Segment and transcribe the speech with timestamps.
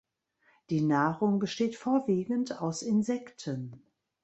[0.71, 3.83] Die Nahrung besteht vorwiegend aus Insekten.